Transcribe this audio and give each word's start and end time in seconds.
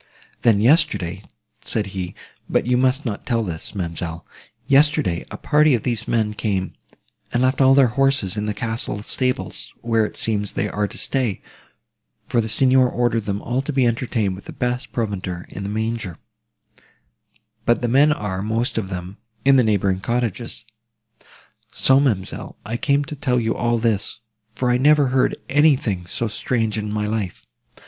'Then 0.41 0.59
yesterday,' 0.59 1.21
said 1.63 1.85
he, 1.93 2.15
but 2.49 2.65
you 2.65 2.75
must 2.75 3.05
not 3.05 3.23
tell 3.23 3.43
this, 3.43 3.75
ma'amselle, 3.75 4.25
'yesterday, 4.65 5.23
a 5.29 5.37
party 5.37 5.75
of 5.75 5.83
these 5.83 6.07
men 6.07 6.33
came, 6.33 6.73
and 7.31 7.43
left 7.43 7.61
all 7.61 7.75
their 7.75 7.89
horses 7.93 8.35
in 8.35 8.47
the 8.47 8.53
castle 8.55 9.03
stables, 9.03 9.71
where, 9.81 10.03
it 10.03 10.17
seems, 10.17 10.53
they 10.53 10.67
are 10.67 10.87
to 10.87 10.97
stay, 10.97 11.39
for 12.25 12.41
the 12.41 12.49
Signor 12.49 12.89
ordered 12.89 13.25
them 13.25 13.43
all 13.43 13.61
to 13.61 13.71
be 13.71 13.85
entertained 13.85 14.33
with 14.33 14.45
the 14.45 14.53
best 14.53 14.91
provender 14.91 15.45
in 15.49 15.61
the 15.61 15.69
manger; 15.69 16.17
but 17.63 17.81
the 17.83 17.87
men 17.87 18.11
are, 18.11 18.41
most 18.41 18.79
of 18.79 18.89
them, 18.89 19.17
in 19.45 19.55
the 19.55 19.63
neighbouring 19.63 19.99
cottages.' 19.99 20.65
"So, 21.71 21.99
ma'amselle, 21.99 22.55
I 22.65 22.75
came 22.75 23.05
to 23.05 23.15
tell 23.15 23.39
you 23.39 23.55
all 23.55 23.77
this, 23.77 24.21
for 24.55 24.71
I 24.71 24.77
never 24.79 25.09
heard 25.09 25.35
anything 25.47 26.07
so 26.07 26.27
strange 26.27 26.75
in 26.75 26.91
my 26.91 27.05
life. 27.05 27.45